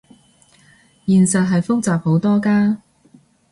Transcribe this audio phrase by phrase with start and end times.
[1.05, 2.77] 現實係複雜好多㗎